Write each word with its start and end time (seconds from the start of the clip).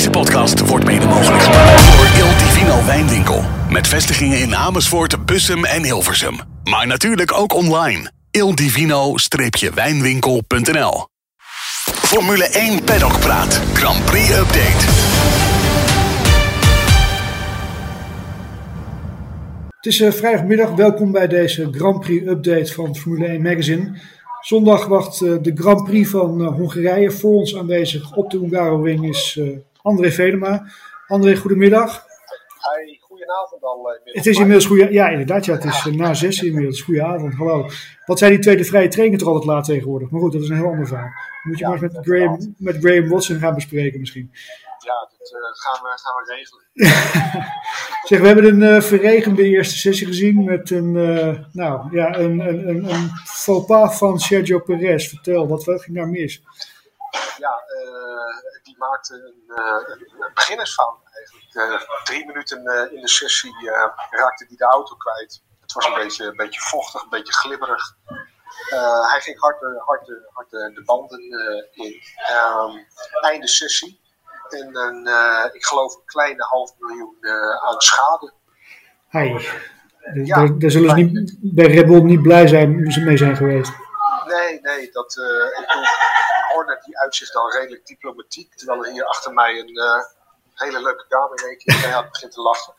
Deze 0.00 0.12
podcast 0.12 0.68
wordt 0.68 0.84
mede 0.84 1.06
mogelijk 1.06 1.42
gemaakt 1.42 1.96
door 1.96 2.06
Il 2.16 2.28
Divino 2.38 2.84
Wijnwinkel. 2.84 3.44
Met 3.70 3.88
vestigingen 3.88 4.38
in 4.38 4.54
Amersfoort, 4.54 5.26
Bussum 5.26 5.64
en 5.64 5.84
Hilversum. 5.84 6.40
Maar 6.64 6.86
natuurlijk 6.86 7.32
ook 7.32 7.54
online. 7.54 8.10
ildivino-wijnwinkel.nl 8.30 11.06
Formule 11.82 12.44
1 12.44 12.84
Paddock 12.84 13.20
Praat. 13.20 13.60
Grand 13.72 14.04
Prix 14.04 14.30
Update. 14.30 14.86
Het 19.76 19.86
is 19.86 20.00
uh, 20.00 20.12
vrijdagmiddag. 20.12 20.70
Welkom 20.70 21.12
bij 21.12 21.28
deze 21.28 21.68
Grand 21.72 22.00
Prix 22.00 22.26
update 22.26 22.72
van 22.72 22.96
Formule 22.96 23.26
1 23.26 23.42
Magazine. 23.42 23.98
Zondag 24.40 24.86
wacht 24.86 25.20
uh, 25.20 25.36
de 25.42 25.52
Grand 25.54 25.84
Prix 25.84 26.10
van 26.10 26.40
uh, 26.40 26.48
Hongarije. 26.48 27.10
Voor 27.10 27.34
ons 27.34 27.56
aanwezig 27.56 28.16
op 28.16 28.30
de 28.30 28.38
Hungaroring 28.38 29.08
is 29.08 29.40
André 29.82 30.10
Vedema. 30.10 30.66
André, 31.06 31.36
goedemiddag. 31.36 32.06
Hi, 32.60 32.98
goedenavond 33.00 33.62
al. 33.62 33.98
het 34.04 34.26
is 34.26 34.36
inmiddels 34.36 34.66
goede, 34.66 34.92
ja 34.92 35.08
inderdaad, 35.08 35.44
ja, 35.44 35.52
het 35.52 35.64
is 35.64 35.84
na 35.84 36.14
zes 36.14 36.42
inmiddels. 36.42 36.82
Goedenavond, 36.82 37.34
hallo. 37.34 37.68
Wat 38.06 38.18
zijn 38.18 38.30
die 38.30 38.40
tweede 38.40 38.64
vrije 38.64 38.88
trainingen 38.88 39.18
toch 39.18 39.28
altijd 39.28 39.46
laat 39.46 39.64
tegenwoordig? 39.64 40.10
Maar 40.10 40.20
goed, 40.20 40.32
dat 40.32 40.42
is 40.42 40.48
een 40.48 40.56
heel 40.56 40.66
ander 40.66 40.86
verhaal. 40.86 41.10
Moet 41.42 41.58
je 41.58 41.64
ja, 41.64 41.70
maar 41.70 41.82
eens 41.82 41.92
met 41.94 42.04
Graham, 42.06 42.54
met 42.58 42.76
Graham 42.80 43.08
Watson 43.08 43.38
gaan 43.38 43.54
bespreken 43.54 44.00
misschien. 44.00 44.30
Ja, 44.78 45.08
dat 45.18 45.32
uh, 45.32 45.40
gaan, 45.52 45.82
we, 45.82 45.98
gaan 46.02 46.14
we 46.14 46.34
regelen. 46.34 46.64
zeg, 48.08 48.20
we 48.20 48.26
hebben 48.26 48.44
een 48.44 48.76
uh, 48.76 48.80
verregende 48.80 49.42
eerste 49.42 49.76
sessie 49.76 50.06
gezien 50.06 50.44
met 50.44 50.70
een, 50.70 50.94
uh, 50.94 51.38
nou, 51.52 51.96
ja, 51.96 52.18
een, 52.18 52.40
een, 52.40 52.68
een, 52.68 52.90
een 52.90 53.10
faux 53.24 53.66
pas 53.66 53.98
van 53.98 54.18
Sergio 54.18 54.58
Perez. 54.58 55.08
Vertel, 55.08 55.48
wat, 55.48 55.64
wat 55.64 55.82
ging 55.82 55.96
daar 55.96 56.08
mis? 56.08 56.42
Ja, 57.40 57.62
die 58.62 58.76
maakte 58.78 59.14
een, 59.14 59.62
een 60.20 60.30
beginnersfout 60.34 60.98
eigenlijk. 61.12 62.02
drie 62.04 62.26
minuten 62.26 62.58
in 62.92 63.00
de 63.00 63.08
sessie 63.08 63.70
raakte 64.10 64.44
hij 64.48 64.56
de 64.56 64.64
auto 64.64 64.94
kwijt. 64.96 65.42
Het 65.60 65.72
was 65.72 65.86
een 65.86 65.94
beetje, 65.94 66.24
een 66.24 66.36
beetje 66.36 66.60
vochtig, 66.60 67.02
een 67.02 67.08
beetje 67.08 67.32
glibberig. 67.32 67.96
hij 69.10 69.20
ging 69.20 69.40
hard, 69.40 69.60
hard, 69.60 70.12
hard 70.32 70.50
de 70.50 70.82
banden 70.84 71.20
in. 71.72 72.02
Um, 72.30 72.86
einde 73.20 73.48
sessie 73.48 74.00
en 74.52 74.76
een, 74.76 75.06
uh, 75.06 75.44
ik 75.52 75.64
geloof 75.64 75.94
een 75.94 76.04
kleine 76.04 76.42
half 76.42 76.74
miljoen 76.78 77.16
uh, 77.20 77.68
aan 77.68 77.80
schade. 77.80 78.32
Hey. 79.08 79.48
Ja, 80.24 80.36
daar, 80.36 80.58
daar, 80.58 80.70
zullen 80.70 80.90
ze 80.90 80.96
niet, 80.96 81.36
bij 81.40 81.66
Red 81.66 81.86
Bull 81.86 82.02
niet 82.02 82.22
blij 82.22 82.46
zijn, 82.46 83.04
mee 83.04 83.16
zijn 83.16 83.36
geweest. 83.36 83.72
Nee, 84.36 84.60
nee, 84.60 84.90
dat, 84.92 85.16
uh, 85.16 85.60
ik 85.60 85.66
Horner 86.52 86.82
die 86.84 86.98
uitzicht 86.98 87.32
dan 87.32 87.50
redelijk 87.50 87.86
diplomatiek, 87.86 88.54
terwijl 88.54 88.84
er 88.84 88.92
hier 88.92 89.04
achter 89.04 89.32
mij 89.32 89.58
een 89.58 90.04
hele 90.54 90.82
leuke 90.82 91.04
dame 91.08 91.34
in 91.34 91.48
één 91.48 91.58
keer 91.58 92.08
begint 92.10 92.32
te 92.32 92.40
lachen. 92.40 92.74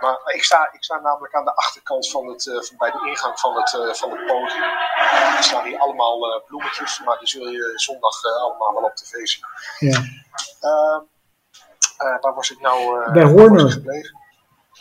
Maar 0.00 0.18
ik 0.34 0.44
sta, 0.44 0.72
ik 0.72 0.84
sta 0.84 1.00
namelijk 1.00 1.34
aan 1.34 1.44
de 1.44 1.54
achterkant 1.54 2.10
van 2.10 2.26
het, 2.28 2.46
uh, 2.46 2.62
van, 2.62 2.76
bij 2.76 2.90
de 2.90 3.08
ingang 3.08 3.40
van 3.40 3.56
het, 3.56 3.70
van 3.98 4.10
het 4.10 4.26
podium. 4.26 4.62
Er 5.36 5.42
staan 5.42 5.64
hier 5.64 5.78
allemaal 5.78 6.42
bloemetjes, 6.46 7.00
maar 7.04 7.18
die 7.18 7.28
zul 7.28 7.48
je 7.48 7.72
zondag 7.74 8.24
allemaal 8.24 8.74
wel 8.74 8.82
op 8.82 8.94
tv 8.94 9.26
zien. 9.26 9.44
Ja. 9.78 10.00
Ehm, 10.60 11.00
waar 12.20 12.34
was 12.34 12.50
ik 12.50 12.60
nou 12.60 13.10
bij 13.12 13.24
Horner. 13.24 13.82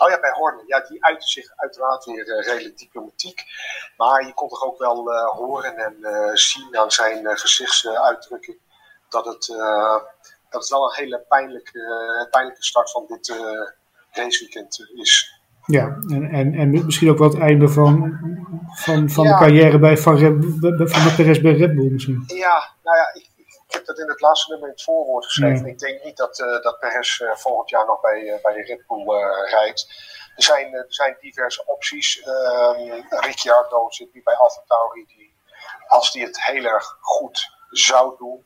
Oh 0.02 0.10
ja, 0.10 0.20
bij 0.20 0.32
Horner. 0.32 0.64
Ja, 0.68 0.86
die 0.88 1.06
uitte 1.06 1.28
zich 1.28 1.52
uiteraard 1.56 2.06
weer 2.06 2.44
redelijk 2.44 2.78
diplomatiek. 2.78 3.44
Maar 3.98 4.26
je 4.26 4.34
kon 4.34 4.50
toch 4.50 4.64
ook 4.64 4.78
wel 4.78 5.12
horen 5.26 5.78
en 5.78 5.96
zien 6.38 6.78
aan 6.78 6.92
zijn 6.92 7.38
gezichtsuitdrukking 7.38 8.58
dat 9.10 9.26
het 9.26 9.46
dat 10.52 10.62
het 10.62 10.70
wel 10.70 10.84
een 10.84 10.96
hele 10.96 11.26
pijnlijke, 11.30 12.28
pijnlijke 12.32 12.64
start 12.64 12.92
van 12.92 13.06
dit 13.08 13.36
raceweekend 14.12 14.92
is. 14.96 15.40
Ja, 15.66 15.98
en, 16.08 16.30
en, 16.32 16.54
en 16.54 16.86
misschien 16.86 17.10
ook 17.10 17.18
wel 17.18 17.30
het 17.30 17.40
einde 17.40 17.70
van, 17.70 18.20
van, 18.76 19.10
van 19.10 19.24
ja. 19.24 19.32
de 19.32 19.46
carrière 19.46 19.80
bij, 19.80 19.98
van, 19.98 20.20
van 20.20 21.04
de 21.04 21.14
Perez 21.16 21.42
bij 21.42 21.54
Red 21.54 21.76
Bull 21.76 21.90
misschien. 21.90 22.24
Ja, 22.28 22.74
nou 22.84 22.98
ja, 22.98 23.14
ik, 23.14 23.30
dat 23.92 24.00
in 24.00 24.10
het 24.10 24.22
laatste 24.22 24.52
nummer 24.52 24.68
in 24.68 24.74
het 24.74 24.84
voorwoord 24.84 25.26
geschreven. 25.26 25.66
Ja. 25.66 25.72
Ik 25.72 25.80
denk 25.80 26.04
niet 26.04 26.18
dat, 26.18 26.40
uh, 26.40 26.62
dat 26.62 26.80
Perez 26.80 27.22
volgend 27.34 27.70
jaar 27.70 27.86
nog 27.86 28.02
bij, 28.02 28.40
bij 28.44 28.54
Red 28.54 28.88
Bull 28.88 29.06
rijdt. 29.50 29.88
Er 30.36 30.44
zijn, 30.44 30.74
er 30.74 30.86
zijn 30.88 31.18
diverse 31.20 31.66
opties. 31.66 32.26
Um, 32.26 33.06
Ricciardo 33.10 33.90
zit 33.90 34.14
nu 34.14 34.22
bij 34.24 34.36
Alfa 34.36 34.62
Tauri. 34.68 35.06
Die, 35.06 35.36
als 35.88 36.12
die 36.12 36.26
het 36.26 36.44
heel 36.46 36.64
erg 36.64 36.98
goed 37.00 37.50
zou 37.70 38.18
doen, 38.18 38.46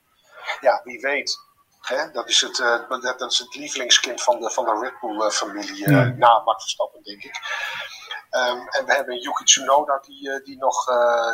ja, 0.59 0.81
wie 0.83 0.99
weet 0.99 1.43
Hè? 1.81 2.11
Dat, 2.11 2.29
is 2.29 2.41
het, 2.41 2.57
uh, 2.57 2.89
dat 3.17 3.31
is 3.31 3.39
het 3.39 3.55
lievelingskind 3.55 4.21
van 4.23 4.39
de, 4.39 4.49
van 4.49 4.65
de 4.65 4.79
Red 4.79 4.99
Bull-familie, 4.99 5.87
uh, 5.87 5.93
ja. 5.93 6.03
na 6.03 6.39
Max 6.39 6.61
Verstappen, 6.61 7.03
denk 7.03 7.23
ik. 7.23 7.35
Um, 8.31 8.67
en 8.67 8.85
we 8.85 8.93
hebben 8.93 9.19
Yuki 9.19 9.43
Tsunoda, 9.43 9.99
die, 9.99 10.43
die 10.43 10.57
nog, 10.57 10.85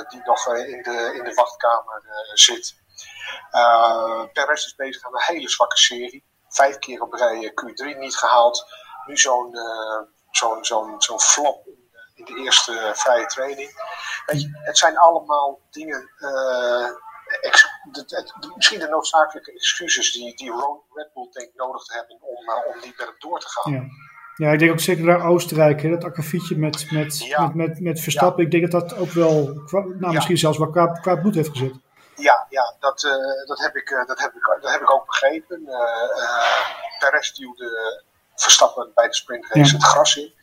die 0.10 0.22
nog 0.24 0.48
in, 0.48 0.82
de, 0.82 1.12
in 1.18 1.24
de 1.24 1.34
wachtkamer 1.34 2.04
zit. 2.34 2.81
Perez 4.34 4.66
is 4.66 4.76
bezig 4.76 5.04
aan 5.04 5.14
een 5.14 5.36
hele 5.36 5.50
zwakke 5.50 5.78
serie. 5.78 6.24
Vijf 6.50 6.80
keer 6.80 7.02
op 7.02 7.14
rij 7.14 7.54
Q3 7.54 7.98
niet 7.98 8.16
gehaald. 8.16 8.66
Nu 9.06 9.18
zo'n 9.18 9.56
zo'n 10.32 10.66
zo'n 10.66 11.02
zo'n 11.02 11.20
flop 11.20 11.68
in 12.16 12.26
de 12.26 12.42
eerste 12.42 12.92
vrije 12.94 13.26
training. 13.26 13.70
Weet 14.26 14.42
je, 14.42 14.59
het 14.64 14.78
zijn 14.78 14.98
allemaal 14.98 15.59
dingen 15.70 16.09
misschien 18.56 18.80
de 18.80 18.88
noodzakelijke 18.88 19.52
excuses 19.52 20.12
die, 20.14 20.36
die 20.36 20.52
Red 20.94 21.14
Bull 21.14 21.30
denkt 21.32 21.56
nodig 21.56 21.84
te 21.84 21.94
hebben 21.94 22.18
om, 22.22 22.50
uh, 22.50 22.76
om 22.76 22.82
hem 22.82 23.16
door 23.20 23.40
te 23.40 23.50
gaan. 23.50 23.74
Ja. 23.74 23.84
Ja, 24.36 24.52
ik 24.52 24.59
denk 24.59 24.72
ook 24.72 24.80
zeker 24.80 25.03
naar 25.03 25.26
Oostenrijk, 25.26 25.82
hè, 25.82 25.90
dat 25.90 26.03
akkefietje 26.03 26.58
met, 26.58 26.92
met, 26.92 27.26
ja. 27.26 27.46
met, 27.46 27.56
met, 27.56 27.80
met 27.80 28.00
Verstappen. 28.00 28.40
Ja. 28.40 28.46
Ik 28.46 28.52
denk 28.52 28.72
dat 28.72 28.90
dat 28.90 29.00
ook 29.00 29.12
wel, 29.12 29.62
nou, 30.00 30.14
misschien 30.14 30.38
zelfs 30.38 30.58
wel 30.58 30.70
qua, 30.70 30.88
qua 30.88 31.16
bloed 31.16 31.36
heeft 31.36 31.50
gezet. 31.50 31.74
Ja, 32.22 32.46
ja 32.50 32.76
dat, 32.80 33.04
uh, 33.04 33.46
dat, 33.46 33.59
heb 33.59 33.76
ik, 33.76 33.90
uh, 33.90 34.06
dat, 34.06 34.20
heb 34.20 34.34
ik, 34.34 34.58
dat 34.62 34.72
heb 34.72 34.82
ik 34.82 34.92
ook 34.92 35.06
begrepen. 35.06 35.70
Perez 37.00 37.32
duwde 37.32 38.04
Verstappen 38.36 38.92
bij 38.96 39.08
de 39.08 39.14
sprintrace 39.14 39.74
het 39.74 39.84
gras 39.84 40.16
in. 40.16 40.34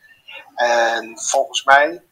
En 0.55 1.19
volgens 1.19 1.63
mij 1.63 2.03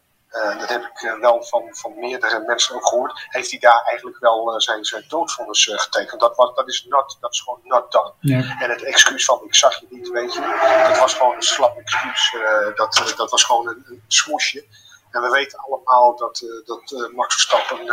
dat 0.60 0.70
heb 0.70 0.84
ik 0.84 1.18
wel 1.20 1.44
van, 1.44 1.68
van 1.72 2.00
meerdere 2.00 2.40
mensen 2.40 2.76
ook 2.76 2.88
gehoord. 2.88 3.28
Heeft 3.30 3.50
hij 3.50 3.60
daar 3.60 3.82
eigenlijk 3.84 4.20
wel 4.20 4.62
zijn, 4.62 4.86
zijn 4.86 5.06
doodvonnis 5.08 5.66
getekend? 5.66 6.20
Dat, 6.20 6.36
was, 6.36 6.56
dat, 6.56 6.68
is 6.68 6.86
not, 6.90 7.18
dat 7.20 7.32
is 7.32 7.42
gewoon 7.42 7.60
not 7.64 7.92
done. 7.92 8.14
Ja. 8.20 8.56
En 8.60 8.70
het 8.70 8.84
excuus 8.84 9.26
van 9.26 9.42
ik 9.46 9.56
zag 9.56 9.80
je 9.80 9.88
niet, 9.90 10.10
weet 10.10 10.34
je, 10.34 10.86
dat 10.88 11.00
was 11.00 11.14
gewoon 11.14 11.36
een 11.36 11.42
slap 11.42 11.78
excuus. 11.78 12.36
dat, 12.76 13.14
dat 13.16 13.32
was 13.32 13.44
gewoon 13.44 13.68
een, 13.68 13.84
een 13.88 14.04
smoesje. 14.08 14.66
En 15.12 15.22
we 15.22 15.30
weten 15.30 15.60
allemaal 15.60 16.16
dat, 16.16 16.46
dat 16.66 17.12
Max 17.12 17.34
Verstappen 17.34 17.86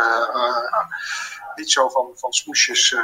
niet 1.55 1.71
zo 1.71 1.89
van, 1.89 2.11
van 2.15 2.33
smoesjes 2.33 2.95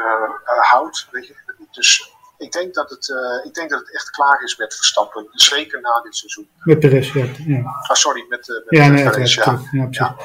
houdt. 0.46 1.08
Weet 1.12 1.28
je? 1.28 1.36
Dus 1.72 2.12
ik 2.42 2.52
denk, 2.52 2.74
dat 2.74 2.90
het, 2.90 3.08
uh, 3.08 3.46
ik 3.46 3.54
denk 3.54 3.70
dat 3.70 3.80
het 3.80 3.94
echt 3.94 4.10
klaar 4.10 4.44
is 4.44 4.58
met 4.58 4.76
Verstappen. 4.76 5.28
Zeker 5.32 5.82
na 5.82 6.02
dit 6.02 6.16
seizoen. 6.16 6.50
Met 6.64 6.80
Perez, 6.80 7.14
ja. 7.14 7.26
ja. 7.46 7.60
Ah, 7.60 7.96
sorry, 7.96 8.26
met, 8.30 8.48
uh, 8.48 8.56
met 8.56 8.66
ja, 8.68 8.88
nee, 8.88 9.10
Perez, 9.10 9.36
ja. 9.36 9.60
Ja, 9.72 9.88
ja. 9.90 10.16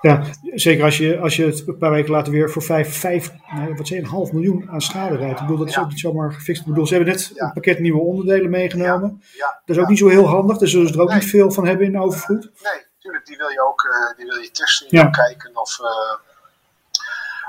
ja, 0.00 0.22
zeker 0.54 0.84
als 0.84 0.98
je, 0.98 1.18
als 1.18 1.36
je 1.36 1.44
het 1.44 1.62
een 1.66 1.78
paar 1.78 1.90
weken 1.90 2.10
later 2.10 2.32
weer 2.32 2.50
voor 2.50 2.62
5, 2.62 2.98
5 2.98 3.32
nou, 3.54 3.74
wat 3.74 3.86
zei, 3.86 4.00
een 4.00 4.06
half 4.06 4.32
miljoen 4.32 4.68
aan 4.70 4.80
schade 4.80 5.16
rijdt. 5.16 5.40
Ik 5.40 5.46
bedoel, 5.46 5.58
dat 5.58 5.68
is 5.68 5.78
ook 5.78 5.88
niet 5.88 6.00
zomaar 6.00 6.32
gefixt. 6.32 6.60
Ik 6.60 6.68
bedoel, 6.68 6.86
ze 6.86 6.94
hebben 6.94 7.12
net 7.12 7.32
een 7.34 7.52
pakket 7.52 7.78
nieuwe 7.78 8.00
onderdelen 8.00 8.50
meegenomen. 8.50 9.22
Dat 9.64 9.76
is 9.76 9.82
ook 9.82 9.88
niet 9.88 9.98
zo 9.98 10.08
heel 10.08 10.26
handig. 10.26 10.58
Daar 10.58 10.68
zullen 10.68 10.88
ze 10.88 10.94
er 10.94 11.00
ook 11.00 11.08
nee. 11.08 11.18
niet 11.18 11.28
veel 11.28 11.50
van 11.50 11.66
hebben 11.66 11.86
in 11.86 12.00
overvloed. 12.00 12.42
Nee, 12.42 12.82
natuurlijk. 12.94 13.26
Die 13.26 13.36
wil 13.36 13.48
je 13.48 13.66
ook 13.66 13.82
uh, 13.84 14.16
die 14.16 14.26
wil 14.26 14.38
je 14.38 14.50
testen. 14.50 14.86
Je 14.90 15.10
kijken 15.10 15.56
of 15.56 15.78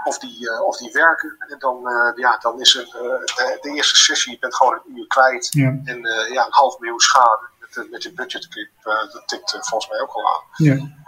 of 0.03 0.19
die, 0.19 0.37
uh, 0.39 0.61
of 0.61 0.77
die 0.77 0.91
werken. 0.91 1.35
En 1.47 1.59
dan, 1.59 1.77
uh, 1.83 2.11
ja, 2.15 2.37
dan 2.37 2.59
is 2.59 2.73
het 2.73 2.87
uh, 2.87 3.01
de, 3.01 3.57
de, 3.61 3.71
eerste 3.75 3.95
sessie, 3.95 4.31
je 4.31 4.39
bent 4.39 4.55
gewoon 4.55 4.73
een 4.73 4.97
uur 4.97 5.07
kwijt. 5.07 5.47
Ja. 5.51 5.79
En 5.83 5.99
ja, 6.31 6.45
een 6.45 6.51
half 6.51 6.79
miljoen 6.79 6.99
schade. 6.99 7.51
Met, 7.59 7.91
met 7.91 8.03
je 8.03 8.13
budgetclip, 8.13 8.69
dat 8.83 9.23
tikt 9.25 9.51
volgens 9.51 9.89
mij 9.89 10.01
ook 10.01 10.11
al 10.11 10.27
aan. 10.27 10.43
Ja. 10.57 11.01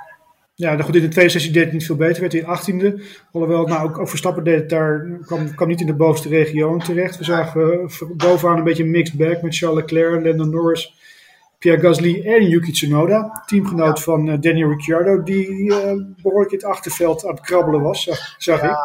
Ja, 0.58 0.82
goed, 0.82 0.96
in 0.96 1.02
de 1.02 1.08
tweede 1.08 1.32
sessie 1.32 1.52
deed 1.52 1.64
het 1.64 1.74
niet 1.74 1.86
veel 1.86 1.96
beter, 1.96 2.22
werd 2.22 2.34
hij 2.34 2.46
achttiende. 2.46 3.02
Alhoewel, 3.32 3.66
nou, 3.66 3.90
ook, 3.90 3.98
ook 4.00 4.10
Verstappen 4.10 4.44
deed 4.44 4.60
het 4.60 4.70
daar, 4.70 5.08
kwam, 5.26 5.56
kwam 5.56 5.68
niet 5.68 5.80
in 5.80 5.86
de 5.86 5.94
bovenste 5.94 6.30
regio 6.30 6.78
terecht. 6.78 7.18
We 7.18 7.24
zagen 7.24 7.90
bovenaan 8.18 8.58
een 8.58 8.64
beetje 8.64 8.84
een 8.84 8.92
mixed 8.92 9.18
bag 9.18 9.42
met 9.42 9.58
Charles 9.58 9.80
Leclerc, 9.80 10.26
Lando 10.26 10.44
Norris, 10.44 10.94
Pierre 11.60 11.82
Gasly 11.82 12.22
en 12.22 12.50
Yuki 12.50 12.72
Tsunoda, 12.72 13.44
teamgenoot 13.46 14.04
van 14.04 14.28
uh, 14.28 14.36
Daniel 14.40 14.70
Ricciardo, 14.70 15.24
die 15.24 15.48
uh, 15.48 15.92
behoorlijk 16.22 16.52
in 16.52 16.58
het 16.58 16.68
achterveld 16.68 17.26
aan 17.26 17.36
het 17.36 17.46
krabbelen 17.46 17.82
was, 17.82 18.10
zag, 18.38 18.64
ik. 18.64 18.78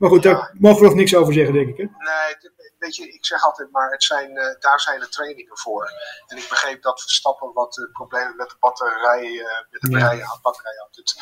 Maar 0.00 0.10
goed, 0.10 0.22
daar 0.22 0.54
mogen 0.58 0.80
we 0.80 0.86
nog 0.86 0.94
niks 0.94 1.14
over 1.14 1.32
zeggen, 1.32 1.54
denk 1.54 1.68
ik. 1.68 1.76
Hè? 1.76 1.82
Nee, 1.82 2.52
weet 2.78 2.96
je, 2.96 3.12
ik 3.12 3.24
zeg 3.24 3.44
altijd 3.44 3.70
maar, 3.70 3.90
het 3.90 4.02
zijn, 4.02 4.30
uh, 4.30 4.44
daar 4.60 4.80
zijn 4.80 5.00
de 5.00 5.08
trainingen 5.08 5.58
voor. 5.58 5.92
En 6.26 6.36
ik 6.36 6.46
begreep 6.48 6.82
dat 6.82 7.00
Verstappen 7.00 7.52
wat 7.52 7.76
uh, 7.76 7.92
problemen 7.92 8.36
met 8.36 8.48
de 8.48 8.56
batterij, 8.60 9.24
uh, 9.30 9.44
met 9.70 9.80
de 9.80 9.90
batterij, 9.90 10.16
ja. 10.16 10.38
batterij 10.42 10.72
had. 10.76 10.96
Het, 10.96 11.16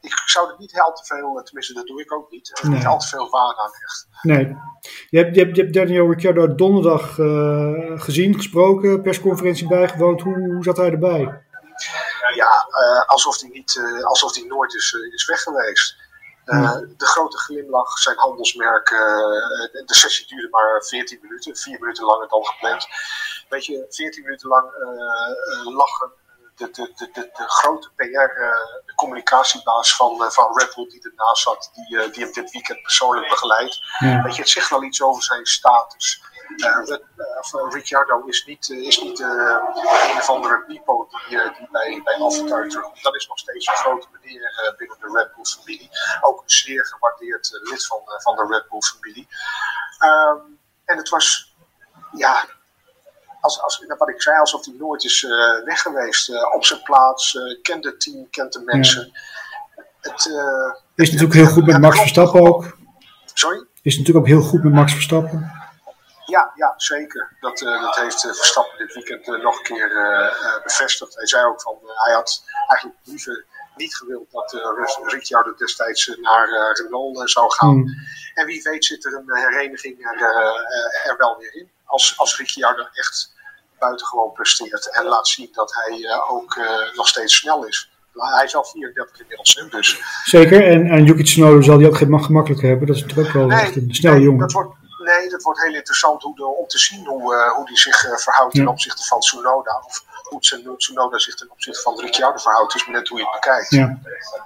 ik 0.00 0.12
zou 0.26 0.50
er 0.50 0.54
niet 0.58 0.72
heel 0.72 0.92
te 0.92 1.04
veel, 1.04 1.42
tenminste 1.44 1.74
dat 1.74 1.86
doe 1.86 2.00
ik 2.00 2.12
ook 2.12 2.30
niet, 2.30 2.60
nee. 2.62 2.72
niet 2.72 2.86
al 2.86 2.98
te 2.98 3.06
veel 3.06 3.30
waarde 3.30 3.60
aan 3.60 3.70
hechten. 3.72 4.08
Nee. 4.22 4.56
Je 5.10 5.18
hebt, 5.18 5.34
je 5.34 5.42
hebt, 5.42 5.56
je 5.56 5.62
hebt 5.62 5.74
Daniel 5.74 6.10
Ricciardo 6.10 6.54
donderdag 6.54 7.14
gezien, 8.04 8.34
gesproken, 8.34 9.02
persconferentie 9.02 9.68
bijgewoond. 9.68 10.22
Hoe, 10.22 10.52
hoe 10.52 10.64
zat 10.64 10.76
hij 10.76 10.90
erbij? 10.90 11.42
Ja, 12.34 12.66
alsof 13.06 13.40
hij 13.40 13.50
niet, 13.50 13.80
alsof 14.02 14.34
hij 14.34 14.44
nooit 14.44 14.74
is, 14.74 14.92
is 14.92 15.26
weg 15.26 15.40
geweest. 15.40 16.03
Uh, 16.46 16.72
de 16.96 17.06
grote 17.06 17.38
glimlach, 17.38 17.98
zijn 17.98 18.16
handelsmerk. 18.16 18.90
Uh, 18.90 18.98
de 19.86 19.94
sessie 19.94 20.26
duurde 20.26 20.48
maar 20.50 20.84
14 20.84 21.18
minuten, 21.22 21.56
4 21.56 21.80
minuten 21.80 22.04
langer 22.04 22.28
dan 22.28 22.46
gepland. 22.46 22.86
Weet 23.48 23.66
je, 23.66 23.86
14 23.88 24.22
minuten 24.22 24.48
lang 24.48 24.74
uh, 24.74 25.76
lachen. 25.76 26.12
De, 26.56 26.70
de, 26.70 26.92
de, 26.96 27.10
de, 27.12 27.20
de 27.20 27.44
grote 27.46 27.90
PR-communicatiebaas 27.96 29.96
van, 29.96 30.32
van 30.32 30.58
Red 30.58 30.74
Bull 30.74 30.88
die 30.88 31.02
ernaast 31.02 31.42
zat, 31.42 31.70
die, 31.74 32.10
die 32.10 32.24
hem 32.24 32.32
dit 32.32 32.50
weekend 32.50 32.82
persoonlijk 32.82 33.28
begeleidt. 33.28 33.80
Ja. 33.98 34.22
Weet 34.22 34.34
je, 34.34 34.40
het 34.40 34.50
zegt 34.50 34.70
wel 34.70 34.82
iets 34.82 35.02
over 35.02 35.22
zijn 35.22 35.46
status. 35.46 36.22
Uh, 36.56 37.70
Ricciardo 37.70 38.24
is 38.24 38.44
niet, 38.46 38.68
uh, 38.68 38.86
is 38.86 39.02
niet 39.02 39.20
uh, 39.20 39.28
een 40.10 40.16
of 40.16 40.28
andere 40.30 40.64
Pipo 40.66 41.08
die, 41.10 41.38
die 41.38 41.68
bij, 41.70 42.00
bij 42.04 42.16
terugkomt. 42.16 43.02
Dat 43.02 43.14
is 43.14 43.26
nog 43.28 43.38
steeds 43.38 43.66
een 43.66 43.74
grote 43.74 44.06
meneer 44.12 44.74
binnen 44.76 44.96
de 45.00 45.10
Red 45.12 45.34
Bull 45.34 45.44
familie. 45.44 45.90
Ook 46.20 46.42
een 46.42 46.50
zeer 46.50 46.86
gewaardeerd 46.86 47.60
lid 47.62 47.86
van, 47.86 47.98
van 48.04 48.36
de 48.36 48.46
Red 48.48 48.68
Bull 48.68 48.80
familie. 48.80 49.28
Um, 50.04 50.58
en 50.84 50.96
het 50.96 51.08
was, 51.08 51.54
ja, 52.12 52.48
als, 53.40 53.62
als, 53.62 53.84
wat 53.98 54.08
ik 54.08 54.22
zei, 54.22 54.38
alsof 54.38 54.64
hij 54.64 54.74
nooit 54.78 55.04
is 55.04 55.22
weg 55.64 55.82
geweest. 55.82 56.52
op 56.54 56.64
zijn 56.64 56.82
plaats, 56.82 57.38
kent 57.62 57.84
het 57.84 58.00
team, 58.00 58.30
kent 58.30 58.52
de 58.52 58.60
mensen. 58.64 59.12
Ja. 59.12 59.20
Het, 60.00 60.26
is 60.94 61.10
natuurlijk 61.10 61.34
heel 61.34 61.46
goed 61.52 61.66
met 61.66 61.80
Max 61.80 61.98
Verstappen 61.98 62.40
ook. 62.40 62.76
Sorry? 63.34 63.66
Is 63.82 63.98
natuurlijk 63.98 64.26
ook 64.26 64.32
heel 64.32 64.42
goed 64.42 64.62
met 64.62 64.72
Max 64.72 64.92
Verstappen. 64.92 65.63
Ja, 66.24 66.52
ja 66.54 66.74
zeker. 66.76 67.36
Dat, 67.40 67.60
uh, 67.60 67.82
dat 67.82 67.96
heeft 67.96 68.24
uh, 68.24 68.32
Verstappen 68.32 68.78
dit 68.78 68.94
weekend 68.94 69.28
uh, 69.28 69.42
nog 69.42 69.58
een 69.58 69.64
keer 69.64 69.88
bevestigd. 70.62 71.14
Hij 71.14 71.26
zei 71.26 71.44
ook 71.44 71.62
van, 71.62 71.78
hij 71.82 72.14
had 72.14 72.44
eigenlijk 72.68 73.00
liever 73.04 73.44
niet 73.76 73.96
gewild 73.96 74.30
dat 74.30 74.56
Ricciardo 75.04 75.54
destijds 75.54 76.16
naar 76.20 76.48
Renault 76.72 77.30
zou 77.30 77.52
gaan. 77.52 77.76
Mm. 77.76 77.88
En 78.34 78.46
wie 78.46 78.62
weet 78.62 78.84
zit 78.84 79.04
er 79.04 79.14
een 79.14 79.36
hereniging 79.36 80.06
er, 80.06 80.20
er 81.04 81.14
wel 81.18 81.36
weer 81.38 81.54
in. 81.54 81.70
Als, 81.84 82.18
als 82.18 82.38
Ricciardo 82.38 82.82
echt 82.92 83.32
buitengewoon 83.78 84.32
presteert 84.32 84.90
en 84.90 85.04
laat 85.04 85.28
zien 85.28 85.48
dat 85.52 85.74
hij 85.74 86.20
ook 86.28 86.60
nog 86.94 87.08
steeds 87.08 87.36
snel 87.36 87.66
is. 87.66 87.90
Hij 88.12 88.44
is 88.44 88.56
al 88.56 88.64
34 88.64 89.20
inmiddels, 89.20 89.68
dus. 89.70 90.00
Zeker, 90.24 90.66
en, 90.66 90.86
en 90.86 91.04
Yuki 91.04 91.22
Tsunoda 91.22 91.62
zal 91.62 91.78
die 91.78 91.86
ook 91.86 91.96
geen 91.96 92.24
gemakkelijk 92.24 92.62
hebben. 92.62 92.86
Dat 92.86 92.96
is 92.96 93.02
natuurlijk 93.02 93.28
ook 93.28 93.34
wel 93.34 93.46
nee, 93.46 93.60
echt 93.60 93.76
een 93.76 93.94
snelle 93.94 94.14
nee, 94.14 94.24
jongen. 94.24 94.40
Dat 94.40 94.52
wordt, 94.52 94.74
nee, 95.04 95.28
dat 95.28 95.42
wordt 95.42 95.62
heel 95.62 95.74
interessant 95.74 96.22
hoe 96.22 96.36
de, 96.36 96.46
om 96.46 96.66
te 96.66 96.78
zien 96.78 97.06
hoe, 97.06 97.34
uh, 97.34 97.52
hoe 97.52 97.66
die 97.66 97.78
zich 97.78 98.04
uh, 98.04 98.16
verhoudt 98.16 98.54
ten 98.54 98.68
opzichte 98.68 99.04
van 99.04 99.20
Tsunoda. 99.20 99.82
Of 99.86 100.04
hoe 100.28 100.40
Tsunoda 100.76 101.18
zich 101.18 101.34
ten 101.34 101.50
opzichte 101.50 101.82
van 101.82 102.00
Ricciardo 102.00 102.38
verhoudt. 102.38 102.72
Dus 102.72 102.86
net 102.86 103.08
hoe 103.08 103.18
je 103.18 103.24
het 103.24 103.40
bekijkt. 103.40 103.70
Ja. 103.70 103.98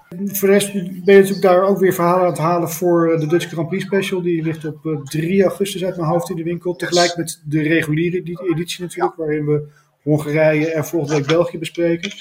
Voor 0.08 0.48
de 0.48 0.54
rest 0.54 0.72
ben 0.72 1.14
je 1.14 1.20
natuurlijk 1.20 1.42
daar 1.42 1.62
ook 1.62 1.78
weer 1.78 1.92
verhalen 1.92 2.24
aan 2.24 2.30
het 2.30 2.38
halen 2.38 2.70
voor 2.70 3.18
de 3.18 3.26
Dutch 3.26 3.48
Grand 3.48 3.68
Prix 3.68 3.84
Special. 3.84 4.22
Die 4.22 4.42
ligt 4.42 4.64
op 4.64 4.84
uh, 4.84 5.00
3 5.02 5.42
augustus 5.42 5.84
uit 5.84 5.96
mijn 5.96 6.08
hoofd 6.08 6.30
in 6.30 6.36
de 6.36 6.42
winkel. 6.42 6.76
Tegelijk 6.76 7.16
met 7.16 7.42
de 7.44 7.62
reguliere 7.62 8.16
editie 8.50 8.82
natuurlijk, 8.82 9.16
ja. 9.16 9.24
waarin 9.24 9.46
we 9.46 9.68
Hongarije 10.02 10.72
en 10.72 10.84
volgende 10.84 11.14
week 11.14 11.26
België 11.26 11.58
bespreken. 11.58 12.12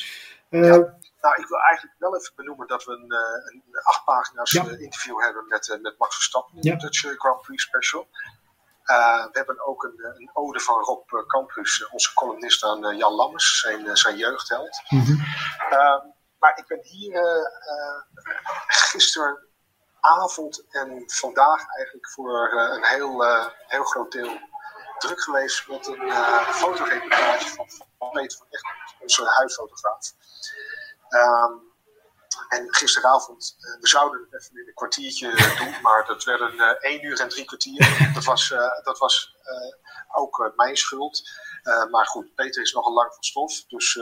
Ja. 0.50 0.96
Nou, 1.27 1.41
ik 1.41 1.47
wil 1.47 1.59
eigenlijk 1.59 2.00
wel 2.00 2.15
even 2.18 2.35
benoemen 2.35 2.68
dat 2.68 2.83
we 2.83 2.91
een, 2.91 3.12
een 3.53 3.81
acht 3.83 4.03
pagina's 4.03 4.51
ja. 4.51 4.63
interview 4.63 5.21
hebben 5.21 5.47
met, 5.47 5.79
met 5.81 5.97
Max 5.97 6.15
Verstappen 6.15 6.56
in 6.56 6.62
de 6.62 6.75
Dutch 6.75 7.13
Grand 7.18 7.41
Prix 7.41 7.63
Special. 7.63 8.07
Uh, 8.85 9.25
we 9.25 9.29
hebben 9.31 9.65
ook 9.65 9.83
een, 9.83 10.06
een, 10.15 10.29
ode 10.33 10.59
van 10.59 10.83
Rob 10.83 11.09
Campus, 11.27 11.88
onze 11.89 12.13
columnist 12.13 12.63
aan 12.63 12.97
Jan 12.97 13.13
Lammers, 13.13 13.59
zijn, 13.59 13.97
zijn 13.97 14.18
jeugdheld. 14.18 14.81
Mm 14.89 15.03
-hmm. 15.03 15.25
uh, 15.71 16.01
maar 16.39 16.57
ik 16.57 16.68
ben 16.68 16.79
hier 16.81 17.50
gisteravond 18.68 20.65
en 20.69 21.03
vandaag 21.06 21.68
eigenlijk 21.75 22.09
voor 22.09 22.53
een 22.53 22.85
heel, 22.85 23.24
heel 23.68 23.83
groot 23.83 24.12
deel 24.12 24.39
druk 24.97 25.21
geweest 25.21 25.68
met 25.68 25.88
een 25.88 26.12
fotoreportage 26.53 27.47
van, 27.47 27.69
van 27.97 28.09
Peter 28.12 28.38
van 28.38 28.47
Egmond, 28.50 28.95
onze 29.01 29.25
huisfotograaf. 29.25 30.13
Um, 31.09 31.68
en 32.50 32.75
gisteravond, 32.75 33.56
uh, 33.59 33.81
we 33.81 33.88
zouden 33.88 34.27
het 34.30 34.42
even 34.42 34.62
in 34.62 34.68
een 34.68 34.74
kwartiertje 34.74 35.30
doen, 35.59 35.81
maar 35.81 36.06
dat 36.06 36.24
werden 36.24 36.54
uh, 36.54 36.69
één 36.80 37.06
uur 37.06 37.19
en 37.19 37.30
drie 37.30 37.45
kwartier. 37.45 38.12
Dat 38.13 38.24
was, 38.24 38.50
uh, 38.50 38.83
dat 38.83 38.98
was 38.98 39.36
ook 40.15 40.54
mijn 40.56 40.77
schuld. 40.77 41.21
maar 41.92 42.06
goed, 42.06 42.36
Peter 42.36 42.62
is 42.62 42.71
nogal 42.71 42.94
lang 42.94 43.13
van 43.13 43.24
stof, 43.24 43.63
dus... 43.68 43.94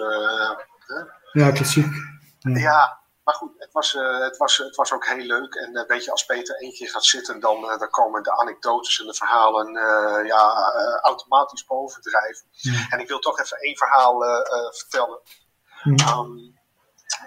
ja, 1.31 1.51
klassiek. 1.51 1.93
Ja. 2.39 2.57
ja, 2.57 2.99
maar 3.23 3.33
goed, 3.33 3.51
het 3.57 3.71
was, 3.71 3.91
het 4.19 4.37
was, 4.37 4.57
het 4.57 4.75
was 4.75 4.91
ook 4.91 5.05
heel 5.05 5.25
leuk. 5.25 5.53
En 5.53 5.85
weet 5.87 6.03
je, 6.03 6.11
als 6.11 6.25
Peter 6.25 6.55
één 6.55 6.73
keer 6.73 6.89
gaat 6.89 7.05
zitten, 7.05 7.39
dan, 7.39 7.61
dan 7.61 7.89
komen 7.89 8.23
de 8.23 8.37
anekdotes 8.37 8.99
en 8.99 9.05
de 9.05 9.13
verhalen 9.13 9.73
ja, 10.25 10.71
automatisch 11.01 11.65
bovendrijven. 11.65 12.47
Ja. 12.51 12.87
En 12.89 12.99
ik 12.99 13.07
wil 13.07 13.19
toch 13.19 13.39
even 13.39 13.57
één 13.57 13.77
verhaal 13.77 14.19
vertellen. 14.71 15.19
Ja. 15.83 16.17
Um, 16.17 16.54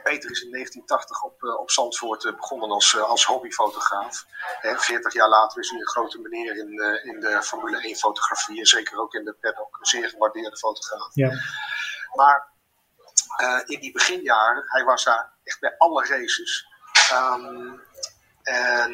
Peter 0.03 0.31
is 0.31 0.43
in 0.43 0.51
1980 0.51 1.23
op, 1.23 1.43
uh, 1.43 1.61
op 1.61 1.71
Zandvoort 1.71 2.25
uh, 2.25 2.35
begonnen 2.35 2.71
als, 2.71 2.93
uh, 2.93 3.03
als 3.03 3.25
hobbyfotograaf. 3.25 4.27
En 4.61 4.81
40 4.81 5.13
jaar 5.13 5.29
later 5.29 5.61
is 5.61 5.71
hij 5.71 5.79
een 5.79 5.87
grote 5.87 6.19
meneer 6.19 6.57
in, 6.57 6.71
in 7.03 7.21
de 7.21 7.43
Formule 7.43 7.81
1 7.81 7.97
fotografie. 7.97 8.59
En 8.59 8.67
zeker 8.67 9.01
ook 9.01 9.15
in 9.15 9.25
de 9.25 9.37
paddock. 9.41 9.77
Een 9.81 9.87
zeer 9.87 10.09
gewaardeerde 10.09 10.57
fotograaf. 10.57 11.11
Ja. 11.13 11.31
Maar 12.15 12.57
in 13.67 13.81
die 13.81 13.93
beginjaren, 13.93 14.65
hij 14.67 14.85
was 14.85 15.05
daar 15.05 15.33
echt 15.45 15.61
bij 15.61 15.75
alle 15.79 16.07
races. 16.07 16.67
Um, 17.13 17.83
en 18.43 18.93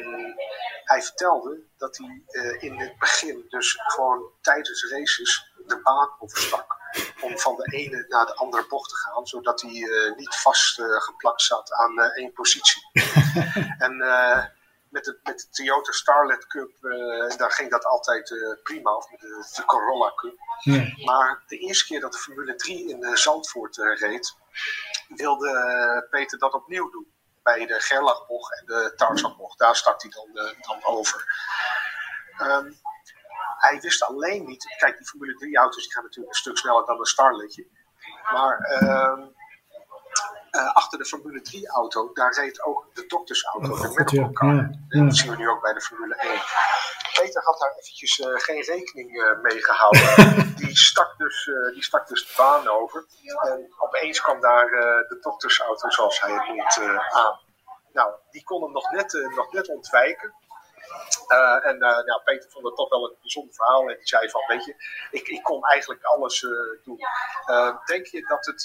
hij 0.83 1.01
vertelde 1.01 1.63
dat 1.77 1.97
hij 1.97 2.23
in 2.59 2.79
het 2.79 2.97
begin 2.99 3.45
dus 3.49 3.79
gewoon 3.85 4.31
tijdens 4.41 4.91
races 4.91 5.53
de 5.65 5.81
baan 5.81 6.09
overstak 6.19 6.77
om 7.21 7.39
van 7.39 7.55
de 7.55 7.77
ene 7.77 8.05
naar 8.07 8.25
de 8.25 8.35
andere 8.35 8.65
bocht 8.67 8.89
te 8.89 8.95
gaan, 8.95 9.27
zodat 9.27 9.61
hij 9.61 9.71
uh, 9.71 10.15
niet 10.15 10.35
vastgeplakt 10.35 11.41
uh, 11.41 11.47
zat 11.47 11.73
aan 11.73 11.99
uh, 11.99 12.17
één 12.17 12.33
positie. 12.33 12.81
en 13.85 13.97
met, 14.89 15.03
de, 15.03 15.19
met 15.23 15.39
de 15.39 15.49
Toyota 15.49 15.91
Starlet 15.91 16.47
Cup, 16.47 16.71
daar 17.37 17.51
ging 17.51 17.69
dat 17.69 17.85
altijd 17.85 18.59
prima, 18.63 18.95
of 18.95 19.11
met 19.11 19.19
de, 19.19 19.45
de 19.55 19.65
Corolla 19.65 20.13
Cup. 20.15 20.35
Ja. 20.59 21.05
Maar 21.05 21.43
de 21.47 21.57
eerste 21.57 21.85
keer 21.85 21.99
dat 21.99 22.11
de 22.11 22.17
Formule 22.17 22.55
3 22.55 22.89
in 22.89 23.17
Zandvoort 23.17 23.77
reed, 23.77 24.35
wilde 25.07 26.07
Peter 26.09 26.39
dat 26.39 26.53
opnieuw 26.53 26.89
doen. 26.89 27.13
Bij 27.43 27.65
de 27.65 27.79
Gerlachbocht 27.79 28.59
en 28.59 28.65
de 28.65 28.93
Tarzanbocht, 28.95 29.59
daar 29.59 29.75
stak 29.75 30.01
hij 30.01 30.11
dan, 30.11 30.55
dan 30.61 30.85
over. 30.85 31.25
Um, 32.41 32.79
hij 33.69 33.79
wist 33.81 34.03
alleen 34.03 34.45
niet. 34.45 34.75
Kijk, 34.77 34.97
die 34.97 35.07
Formule 35.07 35.33
3 35.33 35.57
auto's 35.57 35.83
die 35.83 35.93
gaan 35.93 36.03
natuurlijk 36.03 36.33
een 36.33 36.39
stuk 36.39 36.57
sneller 36.57 36.85
dan 36.85 36.99
een 36.99 37.05
Starletje. 37.05 37.67
Maar 38.33 38.79
uh, 38.81 39.25
uh, 40.51 40.73
achter 40.73 40.97
de 40.99 41.05
Formule 41.05 41.41
3 41.41 41.69
auto, 41.69 42.13
daar 42.13 42.33
reed 42.33 42.63
ook 42.63 42.87
de 42.93 43.05
doktersauto, 43.07 43.71
Oh, 43.71 43.81
de 43.81 43.87
medical 43.87 44.19
ja. 44.19 44.31
car. 44.31 44.53
Ja, 44.55 44.61
En 44.61 44.99
ja. 44.99 45.03
Dat 45.03 45.15
zien 45.15 45.31
we 45.31 45.37
nu 45.37 45.49
ook 45.49 45.61
bij 45.61 45.73
de 45.73 45.81
Formule 45.81 46.15
1. 46.15 46.41
Peter 47.13 47.43
had 47.43 47.59
daar 47.59 47.71
eventjes 47.79 48.19
eh, 48.19 48.27
geen 48.35 48.61
rekening 48.61 49.21
eh, 49.23 49.41
mee 49.41 49.63
gehouden. 49.63 50.55
die, 50.61 50.77
stak 50.77 51.17
dus, 51.17 51.47
eh, 51.47 51.73
die 51.73 51.83
stak 51.83 52.07
dus 52.07 52.27
de 52.27 52.33
baan 52.37 52.67
over. 52.67 53.05
En 53.49 53.73
opeens 53.77 54.21
kwam 54.21 54.41
daar 54.41 54.65
eh, 54.65 55.09
de 55.09 55.17
doktersauto, 55.21 55.89
zoals 55.89 56.21
hij 56.21 56.31
het 56.33 56.47
noemt, 56.47 56.77
eh, 56.81 57.15
aan. 57.17 57.39
Nou, 57.93 58.13
die 58.31 58.43
kon 58.43 58.63
hem 58.63 58.71
nog 58.71 58.91
net, 58.91 59.15
eh, 59.15 59.35
nog 59.35 59.51
net 59.51 59.67
ontwijken. 59.69 60.33
Uh, 61.27 61.69
en 61.69 61.75
uh, 61.75 62.01
ja, 62.05 62.21
Peter 62.23 62.49
vond 62.49 62.65
het 62.65 62.75
toch 62.75 62.89
wel 62.89 63.03
een 63.03 63.15
bijzonder 63.21 63.53
verhaal. 63.53 63.89
En 63.89 63.97
die 63.97 64.07
zei 64.07 64.29
van, 64.29 64.41
weet 64.47 64.65
je, 64.65 64.75
ik, 65.11 65.27
ik 65.27 65.43
kon 65.43 65.63
eigenlijk 65.63 66.03
alles 66.03 66.41
uh, 66.41 66.51
doen. 66.83 66.99
denk 67.85 68.05
je 68.05 68.21
dat 68.27 68.45
het 68.45 68.63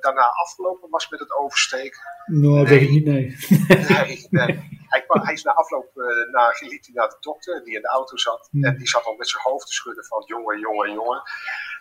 daarna 0.00 0.26
afgelopen 0.28 0.90
was 0.90 1.08
met 1.08 1.20
het 1.20 1.36
oversteken? 1.36 2.00
Nou, 2.26 2.58
dat 2.58 2.68
weet 2.68 2.82
ik 2.82 2.90
niet, 2.90 3.04
nee. 3.04 3.36
nee, 3.68 4.26
nee. 4.30 4.76
Hij, 4.88 5.04
kwam, 5.06 5.22
hij 5.24 5.32
is 5.32 5.42
na 5.42 5.52
afloop 5.52 5.90
naar, 6.30 6.58
liep 6.60 6.84
hij 6.84 6.94
naar 6.94 7.08
de 7.08 7.16
dokter 7.20 7.64
die 7.64 7.74
in 7.74 7.80
de 7.82 7.88
auto 7.88 8.16
zat. 8.16 8.48
Hmm. 8.50 8.64
En 8.64 8.76
die 8.76 8.88
zat 8.88 9.04
al 9.04 9.14
met 9.14 9.28
zijn 9.28 9.42
hoofd 9.42 9.66
te 9.66 9.72
schudden 9.72 10.04
van 10.04 10.22
jongen, 10.26 10.58
jongen, 10.58 10.92
jongen. 10.92 11.22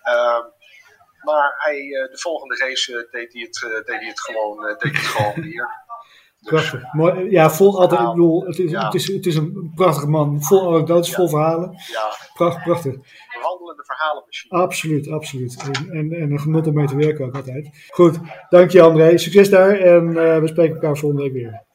Ehm, 0.04 0.44
maar 1.22 1.54
hij, 1.58 1.76
de 2.12 2.18
volgende 2.18 2.56
race 2.56 3.08
deed, 3.12 3.34
hij 3.34 3.42
het, 3.42 3.86
deed 3.86 4.00
hij 4.00 4.08
het 4.08 4.20
gewoon, 4.20 4.62
deed 4.62 4.82
hij 4.82 4.92
het 4.92 5.10
gewoon 5.10 5.42
weer. 5.42 5.86
Prachtig. 6.48 6.94
Mooi. 6.94 7.30
Ja, 7.32 7.50
vol 7.50 7.80
altijd. 7.80 8.02
Ik 8.02 8.08
bedoel, 8.08 8.46
het, 8.46 8.60
is, 8.60 8.72
het, 8.72 8.94
is, 8.94 9.08
het 9.08 9.26
is 9.26 9.36
een 9.36 9.72
prachtige 9.76 10.08
man. 10.10 10.44
Vol 10.44 10.74
anekdotes, 10.74 11.16
vol 11.16 11.28
verhalen. 11.28 11.72
Ja, 11.72 12.28
Prachtig, 12.34 12.64
prachtig. 12.64 12.94
een 12.94 13.04
wandelende 13.42 13.84
verhalenmachine. 13.86 14.62
Absoluut, 14.62 15.10
absoluut. 15.10 15.64
En, 15.64 15.90
en, 15.92 16.12
en 16.12 16.32
een 16.32 16.40
genot 16.40 16.68
om 16.68 16.74
mee 16.74 16.88
te 16.88 16.96
werken 16.96 17.26
ook 17.26 17.36
altijd. 17.36 17.88
Goed, 17.90 18.20
dank 18.50 18.72
je 18.72 18.82
André. 18.82 19.18
Succes 19.18 19.50
daar 19.50 19.80
en 19.80 20.08
eh, 20.08 20.40
we 20.40 20.48
spreken 20.48 20.76
elkaar 20.76 20.98
volgende 20.98 21.24
week 21.24 21.34
weer. 21.34 21.66